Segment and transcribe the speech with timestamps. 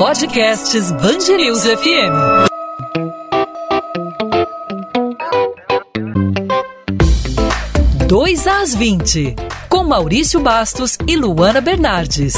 [0.00, 2.48] Podcasts Bangerils FM.
[8.08, 9.36] Dois às 20,
[9.68, 12.32] com Maurício Bastos e Luana Bernardes.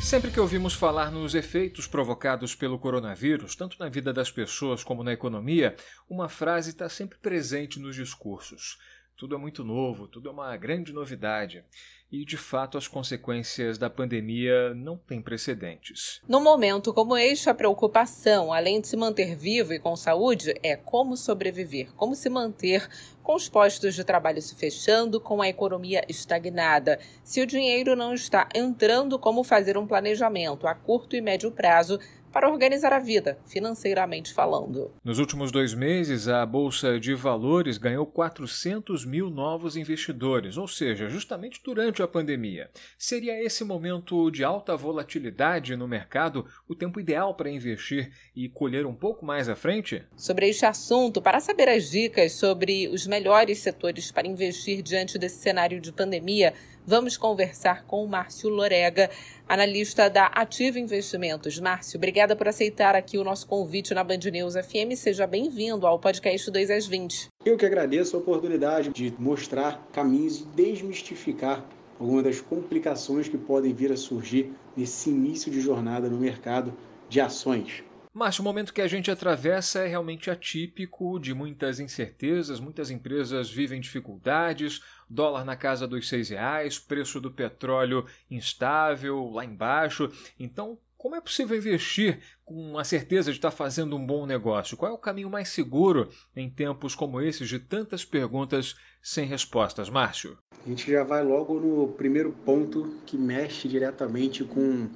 [0.00, 5.02] Sempre que ouvimos falar nos efeitos provocados pelo coronavírus, tanto na vida das pessoas como
[5.02, 5.74] na economia,
[6.08, 8.78] uma frase está sempre presente nos discursos.
[9.18, 11.64] Tudo é muito novo, tudo é uma grande novidade
[12.10, 16.22] e, de fato, as consequências da pandemia não têm precedentes.
[16.28, 20.76] Num momento como este, a preocupação, além de se manter vivo e com saúde, é
[20.76, 22.88] como sobreviver, como se manter
[23.20, 26.98] com os postos de trabalho se fechando, com a economia estagnada.
[27.22, 31.98] Se o dinheiro não está entrando, como fazer um planejamento a curto e médio prazo
[32.32, 34.92] para organizar a vida, financeiramente falando.
[35.04, 41.08] Nos últimos dois meses, a Bolsa de Valores ganhou 400 mil novos investidores, ou seja,
[41.08, 42.70] justamente durante a pandemia.
[42.98, 48.86] Seria esse momento de alta volatilidade no mercado o tempo ideal para investir e colher
[48.86, 50.04] um pouco mais à frente?
[50.16, 55.38] Sobre este assunto, para saber as dicas sobre os melhores setores para investir diante desse
[55.38, 56.54] cenário de pandemia,
[56.88, 59.10] vamos conversar com o Márcio Lorega,
[59.46, 61.60] analista da Ativa Investimentos.
[61.60, 64.96] Márcio, obrigada por aceitar aqui o nosso convite na Band News FM.
[64.96, 67.28] Seja bem-vindo ao podcast 2 às 20.
[67.44, 71.62] Eu que agradeço a oportunidade de mostrar caminhos e desmistificar
[72.00, 76.72] algumas das complicações que podem vir a surgir nesse início de jornada no mercado
[77.06, 77.84] de ações.
[78.18, 83.48] Mas o momento que a gente atravessa é realmente atípico, de muitas incertezas, muitas empresas
[83.48, 90.10] vivem dificuldades, dólar na casa dos seis reais, preço do petróleo instável, lá embaixo.
[90.36, 94.76] Então, como é possível investir com a certeza de estar fazendo um bom negócio?
[94.76, 99.88] Qual é o caminho mais seguro em tempos como esses de tantas perguntas sem respostas,
[99.88, 100.36] Márcio?
[100.66, 104.88] A gente já vai logo no primeiro ponto que mexe diretamente com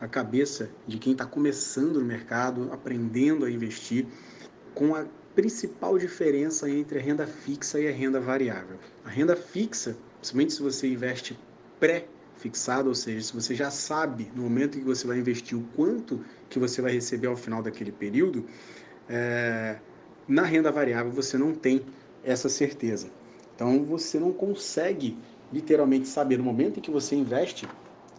[0.00, 4.06] a cabeça de quem está começando no mercado, aprendendo a investir,
[4.74, 8.78] com a principal diferença entre a renda fixa e a renda variável.
[9.04, 11.38] A renda fixa, principalmente se você investe
[11.78, 16.24] pré-fixado, ou seja, se você já sabe no momento que você vai investir o quanto
[16.48, 18.46] que você vai receber ao final daquele período,
[19.08, 19.78] é...
[20.26, 21.84] na renda variável você não tem
[22.24, 23.10] essa certeza.
[23.54, 25.18] Então você não consegue
[25.52, 27.68] literalmente saber no momento em que você investe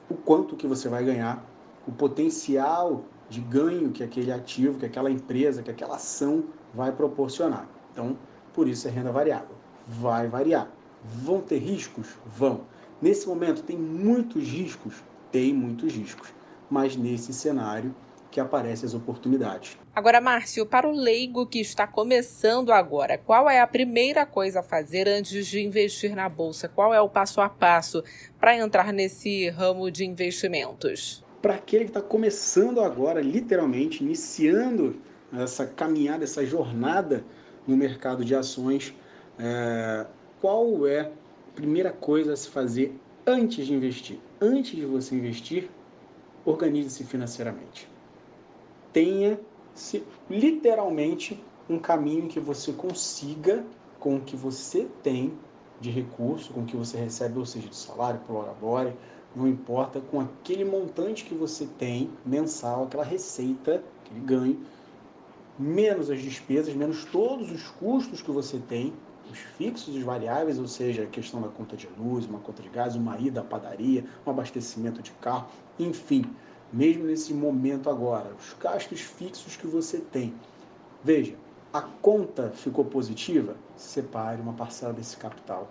[0.09, 1.50] o quanto que você vai ganhar
[1.88, 6.44] o potencial de ganho que aquele ativo, que aquela empresa, que aquela ação
[6.74, 7.68] vai proporcionar.
[7.92, 8.18] Então,
[8.53, 9.56] por isso é renda variável.
[9.88, 10.69] Vai variar.
[11.03, 12.18] Vão ter riscos?
[12.25, 12.62] Vão.
[13.02, 15.03] Nesse momento tem muitos riscos?
[15.31, 16.34] Tem muitos riscos.
[16.69, 17.96] Mas nesse cenário
[18.30, 19.78] que aparecem as oportunidades.
[19.94, 24.63] Agora, Márcio, para o leigo que está começando agora, qual é a primeira coisa a
[24.63, 26.69] fazer antes de investir na bolsa?
[26.69, 28.02] Qual é o passo a passo
[28.40, 31.24] para entrar nesse ramo de investimentos?
[31.41, 34.96] Para aquele que está começando agora, literalmente, iniciando
[35.34, 37.24] essa caminhada, essa jornada
[37.68, 38.94] no mercado de ações,
[39.40, 40.06] é,
[40.40, 41.12] qual é a
[41.56, 44.19] primeira coisa a se fazer antes de investir?
[44.40, 45.69] Antes de você investir,
[46.46, 47.88] organize-se financeiramente.
[48.94, 49.40] Tenha
[49.74, 53.63] -se, literalmente um caminho que você consiga,
[54.00, 55.34] com o que você tem
[55.80, 58.94] de recurso, com o que você recebe, ou seja, de salário, prolabore,
[59.36, 64.59] não importa, com aquele montante que você tem mensal, aquela receita, aquele ganho,
[65.58, 68.94] menos as despesas, menos todos os custos que você tem,
[69.31, 72.62] os fixos e os variáveis, ou seja, a questão da conta de luz, uma conta
[72.62, 75.48] de gás, uma ida à padaria, um abastecimento de carro,
[75.80, 76.25] enfim,
[76.74, 80.34] mesmo nesse momento agora, os gastos fixos que você tem.
[81.03, 81.36] Veja,
[81.72, 83.56] a conta ficou positiva?
[83.78, 85.69] Separe uma parcela desse capital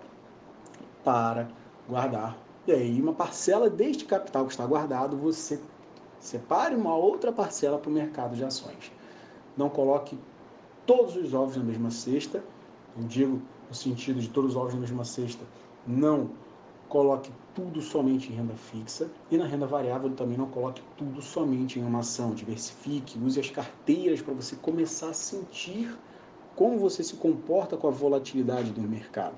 [1.03, 1.47] para
[1.87, 5.59] guardar e aí, uma parcela deste capital que está guardado, você
[6.19, 8.91] separe uma outra parcela para o mercado de ações.
[9.57, 10.15] Não coloque
[10.85, 12.43] todos os ovos na mesma cesta.
[12.95, 15.43] Eu digo no sentido de todos os ovos na mesma cesta.
[15.87, 16.29] Não
[16.87, 21.79] coloque tudo somente em renda fixa e na renda variável também não coloque tudo somente
[21.79, 22.31] em uma ação.
[22.35, 25.97] Diversifique, use as carteiras para você começar a sentir
[26.55, 29.33] como você se comporta com a volatilidade do mercado.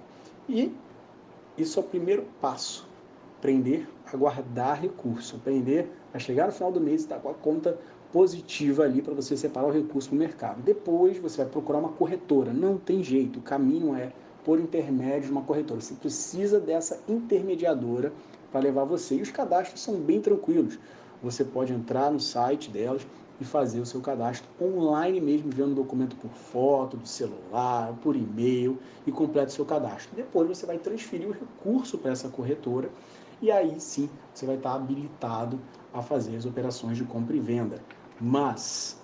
[0.50, 0.75] E
[1.58, 2.92] isso é o primeiro passo
[3.44, 7.34] aprender a guardar recurso, aprender a chegar no final do mês e estar com a
[7.34, 7.78] conta
[8.10, 10.62] positiva ali para você separar o recurso no mercado.
[10.62, 12.54] Depois você vai procurar uma corretora.
[12.54, 14.13] Não tem jeito, o caminho é
[14.45, 15.81] por intermédio de uma corretora.
[15.81, 18.13] Você precisa dessa intermediadora
[18.50, 19.16] para levar você.
[19.16, 20.80] E os cadastros são bem tranquilos.
[21.22, 23.06] Você pode entrar no site delas,
[23.42, 28.16] e fazer o seu cadastro online mesmo, vendo o documento por foto, do celular, por
[28.16, 30.16] e-mail e completa o seu cadastro.
[30.16, 32.89] Depois você vai transferir o recurso para essa corretora
[33.44, 35.60] e aí sim você vai estar habilitado
[35.94, 37.84] a fazer as operações de compra e venda.
[38.19, 38.98] Mas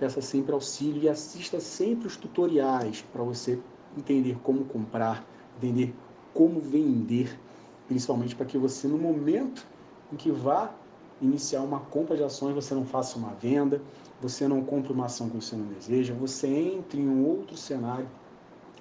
[0.00, 3.56] peça sempre auxílio e assista sempre os tutoriais para você
[3.96, 5.24] entender como comprar,
[5.56, 5.94] entender
[6.34, 7.38] como vender,
[7.86, 9.64] principalmente para que você no momento
[10.12, 10.74] em que vá
[11.22, 13.80] iniciar uma compra de ações, você não faça uma venda,
[14.20, 18.08] você não compre uma ação que você não deseja, você entre em um outro cenário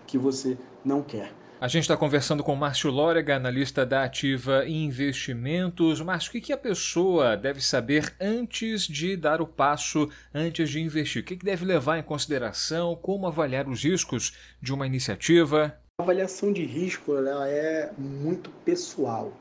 [0.08, 1.43] que você não quer.
[1.64, 6.02] A gente está conversando com Márcio Lórega, analista da Ativa Investimentos.
[6.02, 11.22] Márcio, o que, a pessoa deve saber antes de dar o passo, antes de investir?
[11.22, 12.98] O que, que deve levar em consideração?
[12.98, 15.80] Como avaliar os riscos de uma iniciativa?
[16.02, 19.32] A avaliação de risco ela é muito pessoal.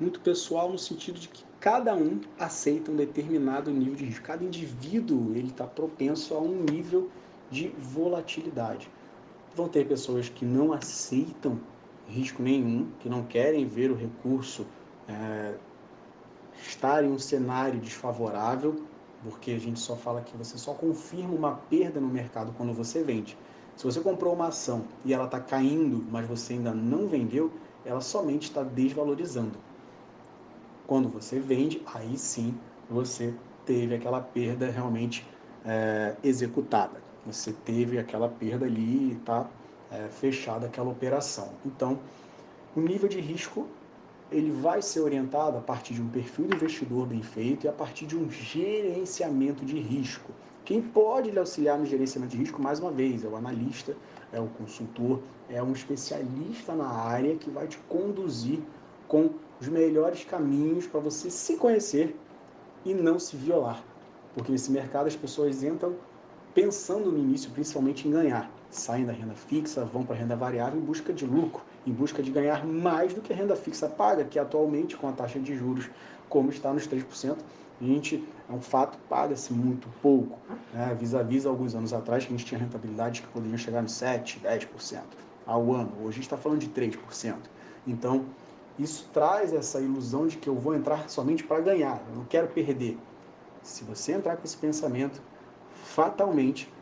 [0.00, 4.26] Muito pessoal no sentido de que cada um aceita um determinado nível de risco.
[4.26, 7.08] Cada indivíduo ele está propenso a um nível
[7.48, 8.90] de volatilidade.
[9.54, 11.58] Vão ter pessoas que não aceitam
[12.06, 14.66] risco nenhum, que não querem ver o recurso
[15.08, 15.54] é,
[16.62, 18.82] estar em um cenário desfavorável,
[19.22, 23.02] porque a gente só fala que você só confirma uma perda no mercado quando você
[23.02, 23.36] vende.
[23.76, 27.50] Se você comprou uma ação e ela está caindo, mas você ainda não vendeu,
[27.84, 29.58] ela somente está desvalorizando.
[30.86, 32.54] Quando você vende, aí sim
[32.88, 35.26] você teve aquela perda realmente
[35.64, 39.48] é, executada você teve aquela perda ali e está
[39.90, 41.50] é, fechada aquela operação.
[41.64, 41.98] Então,
[42.74, 43.66] o nível de risco
[44.30, 47.72] ele vai ser orientado a partir de um perfil do investidor bem feito e a
[47.72, 50.32] partir de um gerenciamento de risco.
[50.64, 53.96] Quem pode lhe auxiliar no gerenciamento de risco, mais uma vez, é o analista,
[54.32, 58.60] é o consultor, é um especialista na área que vai te conduzir
[59.08, 59.30] com
[59.60, 62.16] os melhores caminhos para você se conhecer
[62.84, 63.82] e não se violar.
[64.32, 65.96] Porque nesse mercado as pessoas entram
[66.60, 68.50] pensando no início principalmente em ganhar.
[68.70, 72.22] Saem da renda fixa, vão para a renda variável em busca de lucro, em busca
[72.22, 75.56] de ganhar mais do que a renda fixa paga, que atualmente com a taxa de
[75.56, 75.88] juros
[76.28, 77.38] como está nos 3%,
[77.80, 80.38] a gente, é um fato, paga-se muito pouco.
[80.74, 80.94] Né?
[81.00, 85.00] Vis-a-vis alguns anos atrás, que a gente tinha rentabilidades que poderiam chegar nos 7%, 10%
[85.46, 85.90] ao ano.
[86.00, 87.36] Hoje a gente está falando de 3%.
[87.86, 88.26] Então,
[88.78, 92.48] isso traz essa ilusão de que eu vou entrar somente para ganhar, eu não quero
[92.48, 92.98] perder.
[93.62, 95.22] Se você entrar com esse pensamento,
[95.94, 96.72] fatalmente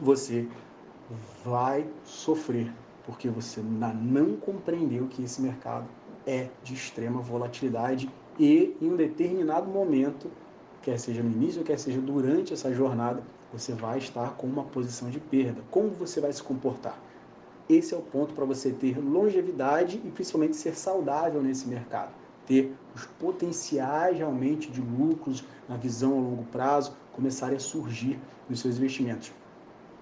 [0.00, 0.48] você
[1.44, 2.72] vai sofrer,
[3.04, 5.86] porque você não compreendeu que esse mercado
[6.26, 8.08] é de extrema volatilidade
[8.38, 10.30] e em um determinado momento,
[10.82, 13.22] quer seja no início, quer seja durante essa jornada,
[13.52, 15.62] você vai estar com uma posição de perda.
[15.70, 16.98] Como você vai se comportar?
[17.68, 22.12] Esse é o ponto para você ter longevidade e principalmente ser saudável nesse mercado.
[22.46, 28.16] Ter os potenciais realmente de lucros na visão a longo prazo começarem a surgir
[28.48, 29.32] nos seus investimentos,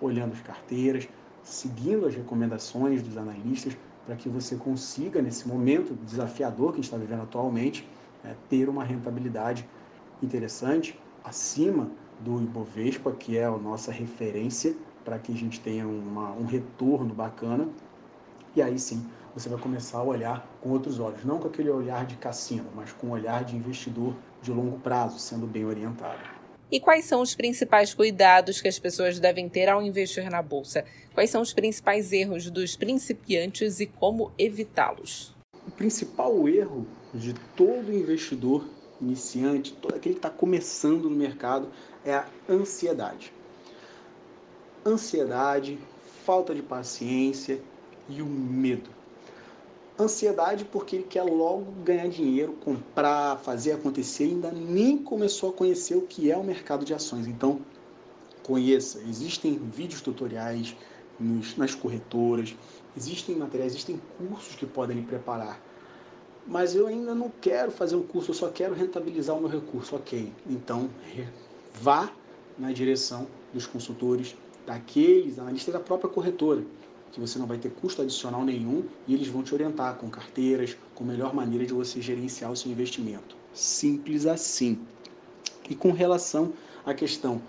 [0.03, 1.09] olhando as carteiras,
[1.43, 3.75] seguindo as recomendações dos analistas,
[4.05, 7.89] para que você consiga, nesse momento desafiador que a gente está vivendo atualmente,
[8.23, 9.67] é, ter uma rentabilidade
[10.23, 11.91] interessante, acima
[12.21, 17.15] do Ibovespa, que é a nossa referência, para que a gente tenha uma, um retorno
[17.15, 17.67] bacana.
[18.55, 22.05] E aí sim, você vai começar a olhar com outros olhos, não com aquele olhar
[22.05, 26.36] de cassino, mas com o olhar de investidor de longo prazo, sendo bem orientado.
[26.71, 30.85] E quais são os principais cuidados que as pessoas devem ter ao investir na bolsa?
[31.15, 35.33] Quais são os principais erros dos principiantes e como evitá-los?
[35.67, 36.85] O principal erro
[37.15, 38.69] de todo investidor
[39.01, 41.71] iniciante, todo aquele que está começando no mercado,
[42.05, 43.33] é a ansiedade.
[44.85, 45.79] Ansiedade,
[46.25, 47.61] falta de paciência
[48.09, 48.96] e o medo.
[49.99, 55.97] Ansiedade porque ele quer logo ganhar dinheiro, comprar, fazer acontecer, ainda nem começou a conhecer
[55.97, 57.27] o que é o mercado de ações.
[57.27, 57.61] Então,
[58.43, 59.01] conheça.
[59.09, 60.77] Existem vídeos tutoriais
[61.19, 62.55] nos, nas corretoras,
[62.95, 65.59] existem materiais, existem cursos que podem lhe preparar.
[66.47, 69.97] Mas eu ainda não quero fazer um curso, eu só quero rentabilizar o meu recurso.
[69.97, 70.91] Ok, então
[71.73, 72.13] vá
[72.59, 74.37] na direção dos consultores,
[74.67, 76.63] daqueles analistas da própria corretora
[77.13, 80.77] que você não vai ter custo adicional nenhum e eles vão te orientar com carteiras,
[80.95, 83.37] com melhor maneira de você gerenciar o seu investimento.
[83.53, 84.79] Simples assim.
[85.69, 86.53] E com relação
[86.85, 87.41] à questão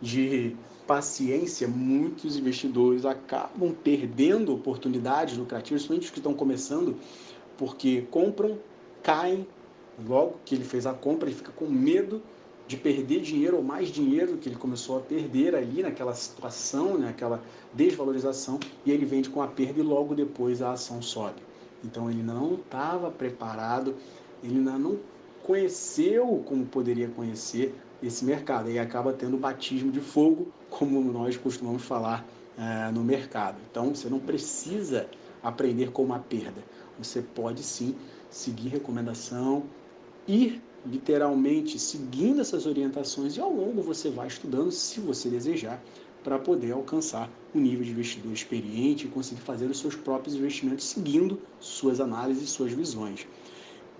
[0.00, 0.54] de
[0.86, 6.96] paciência, muitos investidores acabam perdendo oportunidades lucrativas, principalmente os que estão começando,
[7.58, 8.58] porque compram,
[9.02, 9.46] caem,
[10.06, 12.22] logo que ele fez a compra, ele fica com medo
[12.66, 17.42] de perder dinheiro ou mais dinheiro que ele começou a perder ali naquela situação, naquela
[17.72, 21.40] desvalorização, e ele vende com a perda e logo depois a ação sobe.
[21.84, 23.94] Então ele não estava preparado,
[24.42, 24.98] ele ainda não
[25.42, 28.70] conheceu como poderia conhecer esse mercado.
[28.70, 32.26] E acaba tendo batismo de fogo, como nós costumamos falar
[32.58, 33.56] é, no mercado.
[33.70, 35.08] Então, você não precisa
[35.42, 36.62] aprender com uma perda.
[36.98, 37.94] Você pode sim
[38.30, 39.64] seguir recomendação,
[40.26, 45.82] ir literalmente seguindo essas orientações e ao longo você vai estudando, se você desejar,
[46.22, 50.84] para poder alcançar um nível de investidor experiente e conseguir fazer os seus próprios investimentos
[50.84, 53.26] seguindo suas análises, suas visões.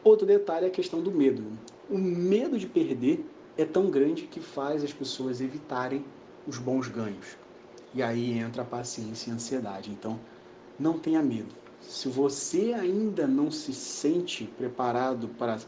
[0.03, 1.45] Outro detalhe é a questão do medo.
[1.89, 3.25] O medo de perder
[3.57, 6.05] é tão grande que faz as pessoas evitarem
[6.47, 7.37] os bons ganhos.
[7.95, 9.91] E aí entra a paciência e a ansiedade.
[9.91, 10.19] Então,
[10.79, 11.55] não tenha medo.
[11.81, 15.59] Se você ainda não se sente preparado para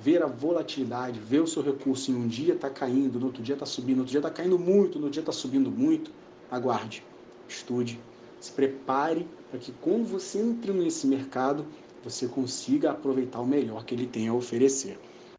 [0.00, 3.54] ver a volatilidade, ver o seu recurso em um dia está caindo, no outro dia
[3.54, 6.10] está subindo, no outro dia está caindo muito, no outro dia está subindo muito,
[6.50, 7.02] aguarde,
[7.48, 8.00] estude,
[8.40, 11.66] se prepare para que quando você entre nesse mercado,
[12.04, 14.98] você consiga aproveitar o melhor que ele tem a oferecer.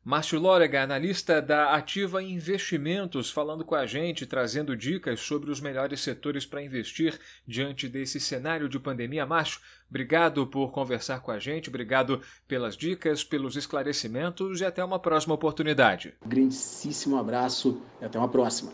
[0.09, 5.99] Márcio Lórega, analista da Ativa Investimentos, falando com a gente, trazendo dicas sobre os melhores
[5.99, 9.23] setores para investir diante desse cenário de pandemia.
[9.27, 14.97] Márcio, obrigado por conversar com a gente, obrigado pelas dicas, pelos esclarecimentos e até uma
[14.97, 16.15] próxima oportunidade.
[16.25, 18.71] Um grandíssimo abraço e até uma próxima.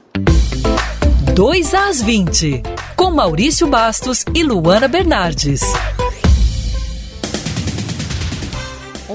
[1.36, 2.64] 2 às 20,
[2.96, 5.60] com Maurício Bastos e Luana Bernardes.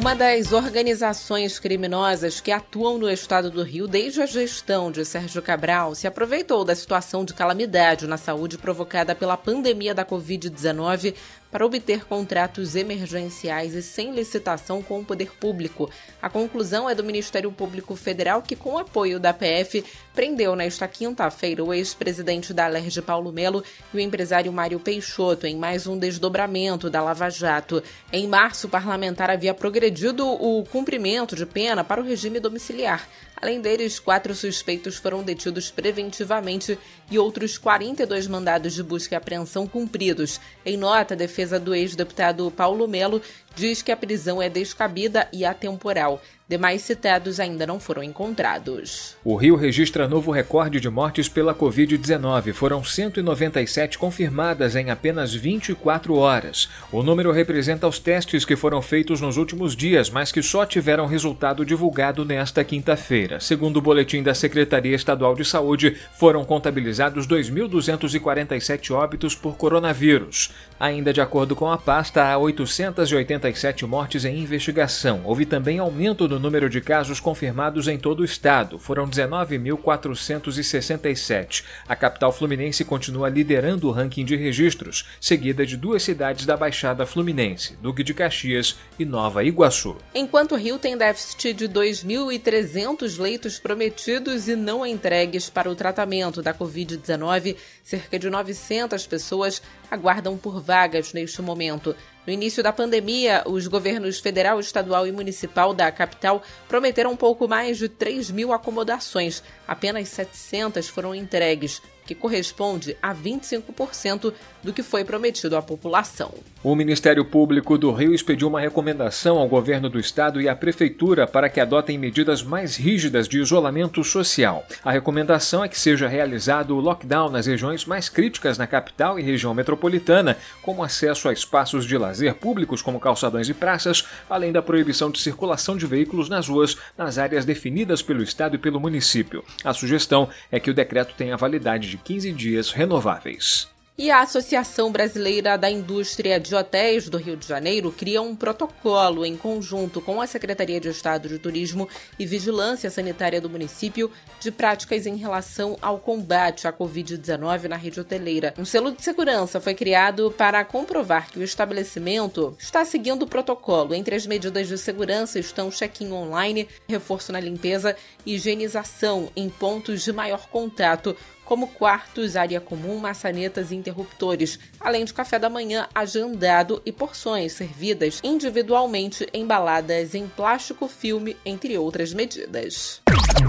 [0.00, 5.42] Uma das organizações criminosas que atuam no estado do Rio desde a gestão de Sérgio
[5.42, 11.14] Cabral se aproveitou da situação de calamidade na saúde provocada pela pandemia da Covid-19
[11.50, 15.90] para obter contratos emergenciais e sem licitação com o poder público.
[16.22, 21.64] A conclusão é do Ministério Público Federal, que, com apoio da PF, prendeu nesta quinta-feira
[21.64, 26.88] o ex-presidente da Alerj Paulo Melo e o empresário Mário Peixoto em mais um desdobramento
[26.88, 27.82] da Lava Jato.
[28.12, 33.08] Em março, o parlamentar havia progredido o cumprimento de pena para o regime domiciliar.
[33.40, 36.78] Além deles, quatro suspeitos foram detidos preventivamente
[37.10, 40.38] e outros 42 mandados de busca e apreensão cumpridos.
[40.64, 43.22] Em nota, a defesa do ex-deputado Paulo Melo
[43.54, 46.20] diz que a prisão é descabida e atemporal.
[46.50, 49.14] Demais citados ainda não foram encontrados.
[49.22, 52.52] O Rio registra novo recorde de mortes pela Covid-19.
[52.52, 56.68] Foram 197 confirmadas em apenas 24 horas.
[56.90, 61.06] O número representa os testes que foram feitos nos últimos dias, mas que só tiveram
[61.06, 63.38] resultado divulgado nesta quinta-feira.
[63.38, 70.50] Segundo o boletim da Secretaria Estadual de Saúde, foram contabilizados 2.247 óbitos por coronavírus.
[70.80, 75.20] Ainda de acordo com a pasta, há 887 mortes em investigação.
[75.24, 78.76] Houve também aumento do número de casos confirmados em todo o estado.
[78.78, 81.62] Foram 19.467.
[81.86, 87.06] A capital fluminense continua liderando o ranking de registros, seguida de duas cidades da Baixada
[87.06, 89.96] Fluminense, Duque de Caxias e Nova Iguaçu.
[90.14, 96.40] Enquanto o Rio tem déficit de 2.300 leitos prometidos e não entregues para o tratamento
[96.42, 101.94] da Covid-19, cerca de 900 pessoas aguardam por vagas neste momento.
[102.26, 107.48] No início da pandemia, os governos federal, estadual e municipal da capital prometeram um pouco
[107.48, 109.42] mais de 3 mil acomodações.
[109.66, 114.32] Apenas 700 foram entregues que corresponde a 25%
[114.64, 116.34] do que foi prometido à população.
[116.62, 121.26] O Ministério Público do Rio expediu uma recomendação ao governo do estado e à prefeitura
[121.26, 124.66] para que adotem medidas mais rígidas de isolamento social.
[124.84, 129.22] A recomendação é que seja realizado o lockdown nas regiões mais críticas na capital e
[129.22, 134.60] região metropolitana, como acesso a espaços de lazer públicos como calçadões e praças, além da
[134.60, 139.44] proibição de circulação de veículos nas ruas nas áreas definidas pelo estado e pelo município.
[139.64, 143.68] A sugestão é que o decreto tenha validade de 15 dias renováveis.
[144.02, 149.26] E a Associação Brasileira da Indústria de Hotéis do Rio de Janeiro cria um protocolo
[149.26, 151.86] em conjunto com a Secretaria de Estado de Turismo
[152.18, 158.00] e Vigilância Sanitária do município de práticas em relação ao combate à Covid-19 na rede
[158.00, 158.54] hoteleira.
[158.56, 163.94] Um selo de segurança foi criado para comprovar que o estabelecimento está seguindo o protocolo.
[163.94, 170.02] Entre as medidas de segurança estão check-in online, reforço na limpeza e higienização em pontos
[170.02, 171.14] de maior contato
[171.50, 177.54] como quartos, área comum, maçanetas e interruptores, além de café da manhã agendado e porções
[177.54, 183.02] servidas individualmente embaladas em plástico filme, entre outras medidas.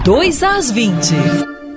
[0.04, 1.71] 2 às 20.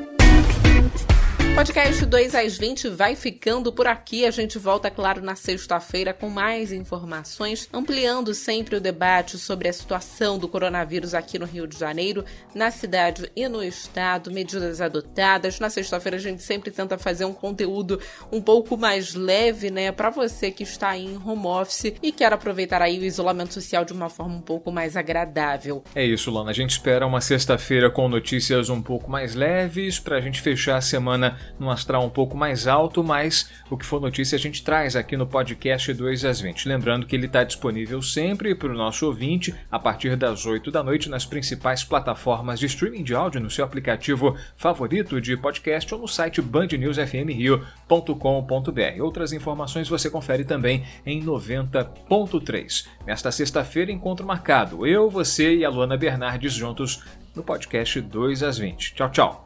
[1.55, 4.25] Podcast 2 às 20 vai ficando por aqui.
[4.25, 9.73] A gente volta, claro, na sexta-feira com mais informações, ampliando sempre o debate sobre a
[9.73, 15.57] situação do coronavírus aqui no Rio de Janeiro, na cidade e no estado, medidas adotadas.
[15.57, 20.09] Na sexta-feira a gente sempre tenta fazer um conteúdo um pouco mais leve, né, para
[20.09, 23.93] você que está aí em home office e quer aproveitar aí o isolamento social de
[23.93, 25.81] uma forma um pouco mais agradável.
[25.95, 26.49] É isso, Lana.
[26.51, 30.75] A gente espera uma sexta-feira com notícias um pouco mais leves para a gente fechar
[30.75, 34.63] a semana num astral um pouco mais alto, mas o que for notícia a gente
[34.63, 36.67] traz aqui no podcast 2 às 20.
[36.67, 40.83] Lembrando que ele está disponível sempre para o nosso ouvinte a partir das 8 da
[40.83, 46.01] noite nas principais plataformas de streaming de áudio, no seu aplicativo favorito de podcast ou
[46.01, 49.01] no site bandnewsfmrio.com.br.
[49.01, 52.87] Outras informações você confere também em 90.3.
[53.05, 54.85] Nesta sexta-feira, encontro marcado.
[54.85, 57.03] Eu, você e a Luana Bernardes juntos
[57.35, 58.95] no podcast 2 às 20.
[58.95, 59.45] Tchau, tchau.